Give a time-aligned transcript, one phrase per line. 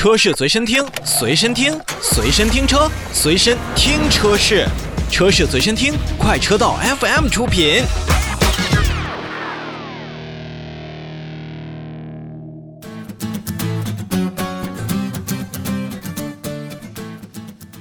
[0.00, 4.66] 车市随身听，随身听，随身听车，随身听车市，
[5.10, 7.82] 车市随身听，快车道 FM 出品。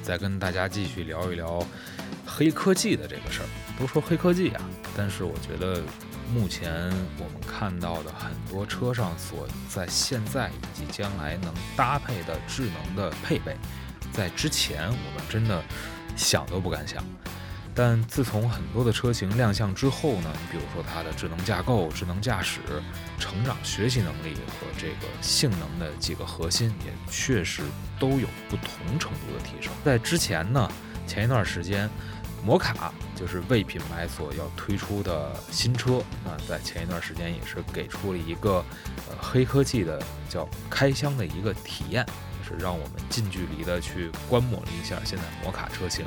[0.03, 1.65] 再跟大家继续聊一聊
[2.29, 3.49] 黑科技的这个事儿。
[3.79, 4.61] 都说黑科技啊，
[4.95, 5.81] 但是我觉得
[6.33, 13.55] 目前我们看到的很多车上所在现在以及将来能搭配的智能的配备，
[14.11, 15.63] 在之前我们真的
[16.17, 17.01] 想都不敢想。
[17.73, 22.59] 但自从很多的车型亮相之后呢，你比如说它的智能架构、智能驾驶、
[23.17, 27.61] 成长学习能力和这个性能的几个核心，也确实
[27.97, 29.71] 都有不同程度的提升。
[29.85, 30.69] 在之前呢，
[31.09, 31.89] 前一段时间。
[32.41, 38.63] 摩卡就是魏品牌所要推出的新车啊，在前一段时间也是给出了一个
[39.09, 42.05] 呃黑科技的叫开箱的一个体验，
[42.41, 46.05] 就是让我们近距离的去观摩了一下现在摩卡车型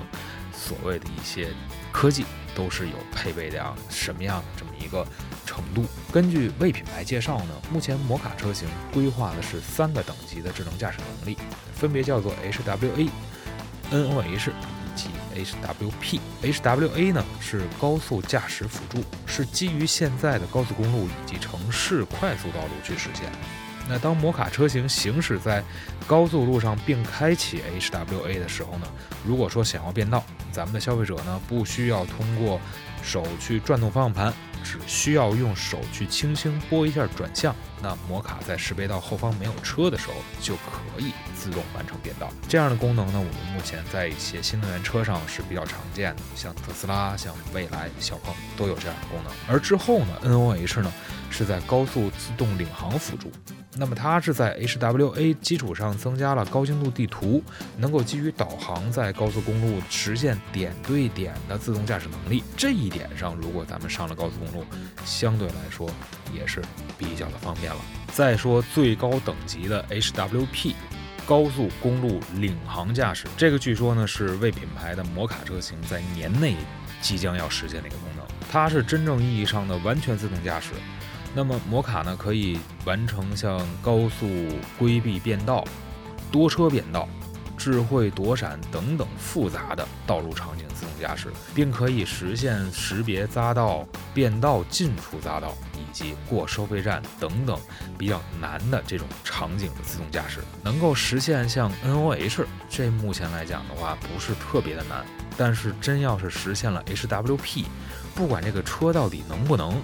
[0.55, 1.49] 所谓的一些
[1.93, 5.07] 科技都是有配备的样什么样的这么一个
[5.45, 5.85] 程度。
[6.11, 11.37] 根据魏品牌介绍呢，目前摩卡车型规划的是三个等级的智能驾驶能力，
[11.75, 13.11] 分别叫做 HWA、
[13.91, 14.51] NOH。
[15.35, 23.31] HWP，HWA 呢是高速驾驶辅助，是基于现在的高速公路以及城市快速道路去实现。
[23.89, 25.63] 那当摩卡车型行驶在
[26.07, 28.87] 高速路上并开启 HWA 的时候呢，
[29.27, 32.61] 如果说想要变道，咱们的消费者呢不需要通过
[33.03, 34.33] 手去转动方向盘。
[34.65, 37.53] 只需要用手去轻轻拨一下转向，
[37.83, 42.29] 那摩卡在识别到后方没有车的时候，就可以自动完成变道。
[42.49, 49.33] 这样的功能呢，我们目前在一些新能源车上是比较常见的，像特斯拉、像蔚来、小鹏都有这样的功能。
[49.49, 50.93] 而之后呢，NOH 呢
[51.29, 53.33] 是在高速自动领航辅助。
[53.75, 57.43] 那么它是在 HWA 基础上增加了高精度地图，
[57.79, 62.45] 能够基于导航在高速公路实现点对点的自动驾驶能力。
[62.57, 64.67] 这一点上，如果咱们上了高速公路，
[65.07, 65.91] 相对来说
[66.35, 66.63] 也是
[66.99, 67.81] 比较的方便了。
[68.13, 70.75] 再说最高等级的 HWP
[71.25, 76.57] 高速公路领航驾驶，这个据说呢是为品牌的摩卡车型在年内
[77.01, 80.73] 即将要实现的一个功能，它是真正意义上的完全自动驾驶。
[81.35, 84.27] 那么摩卡呢，可以完成像高速
[84.79, 85.65] 规避变道、
[86.31, 87.09] 多车变道、
[87.57, 97.59] 智慧躲闪等等复杂的道路场景自动驾驶，并可以实现识别匝道、变道进出匝道以及过收费站等等
[97.97, 105.03] 比较难的这种场景的自动驾驶，能够实现像 NOH，这目前来讲的话不是特别的难，
[105.37, 107.65] 但是真要是实现了 HWP，
[108.15, 109.81] 不管这个车到底能不能。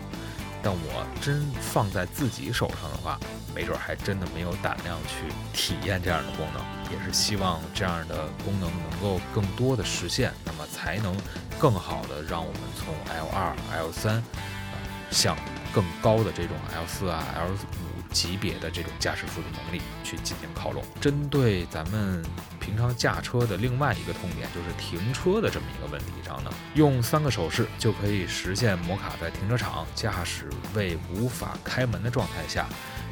[0.69, 3.19] 但我真放在自己手上的话，
[3.55, 6.63] 没准还真的没有胆量去体验这样的功能。
[6.93, 11.17] 也是希望这样的功能能够更多的实现，那么才能
[11.59, 14.77] 更好的让我们从 L 二、L 三啊
[15.11, 15.35] 向
[15.73, 20.83] 更高的这种 L 四啊、L 五级别的这种驾驶辅助能力去进行靠拢。
[21.01, 22.25] 针对咱们。
[22.61, 32.67] 平常驾车的另外一个痛点就是停车的这么一个问题上呢，用三个手势就可以实现摩卡在停车场驾驶位无法开门的状态下，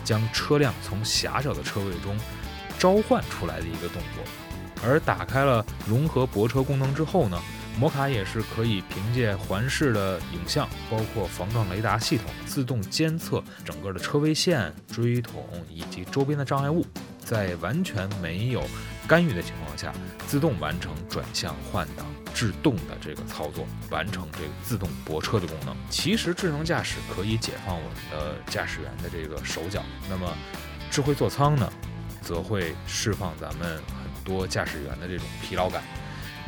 [0.04, 2.18] 将车辆从狭小的车位中
[2.78, 4.22] 召唤出来的一个动作。
[4.86, 7.40] 而打开了融合泊车功能之后呢，
[7.78, 16.84] 摩卡也是可以凭借环视的影像，包括防撞雷达系统，自动监测整个的车位线、锥桶以及周边的障碍物。
[17.20, 18.62] 在完全没有
[19.08, 19.92] 干预的情况下，
[20.28, 25.76] 自动完成转向换挡制动的这个操作，完成这个自动泊车的功能。
[25.90, 30.32] 其实智能驾驶可以解放我们的驾驶员的这个手脚，那么
[30.88, 31.70] 智慧座舱呢，
[32.22, 35.82] 则会释放咱们很多驾驶员的这种疲劳感。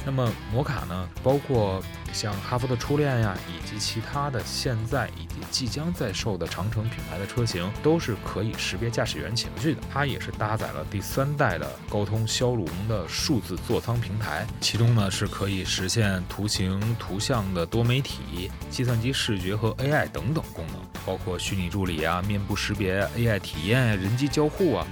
[0.04, 1.82] 那么摩卡呢，包括
[2.12, 9.81] 像哈弗的初恋呀，以及其他的现在以及即将在售的长城品牌的车型，都是可以识别驾驶员情绪的。
[9.92, 24.87] 它也是搭载了第三代的高通骁龙的数字座舱平台，其中呢是可以实现图形、图像的多媒体、计算机视觉和 AI 等等功能，包括虚拟助理啊、面部识别、AI 体验、人机交互啊。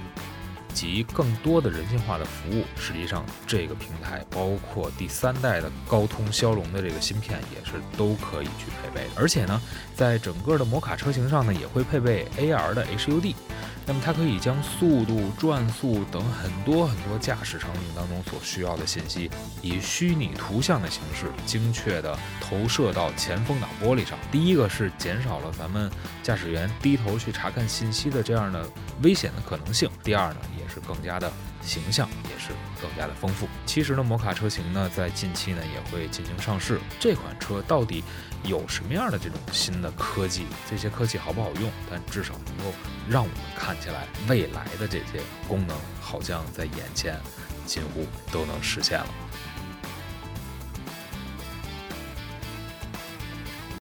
[0.77, 9.19] 及更多的人性化的服务，实际上这个平台包括第三代的高通骁龙的这个芯片也是都可以去配备的。
[9.19, 9.59] 而且呢，
[9.95, 13.33] 在整个的摩卡车型上呢，也会配备 AR 的 HUD。
[13.87, 19.31] 那么它可以将速度、转速等很多很多驾驶场景当中所需要的信息，
[19.61, 24.19] 以虚拟图像的形式，精确的投射到前风挡玻璃上。
[24.29, 25.89] 第一个是减少了咱们
[26.21, 28.69] 驾驶员低头去查看信息的这样的
[29.03, 29.89] 危险的可能性。
[30.03, 31.31] 第二呢，也是更加的
[31.67, 33.47] 形象也是更加的丰富。
[33.65, 36.79] 其实呢，摩卡车型呢在近期呢也会进行上市。
[36.99, 38.03] 这款车到底
[38.43, 40.45] 有什么样的这种新的科技？
[40.69, 41.69] 这些科技好不好用？
[41.91, 42.73] 但至少能够
[43.09, 47.19] 让我们看起来未来的这些功能，好像在眼前
[47.65, 49.07] 近乎都能实现了。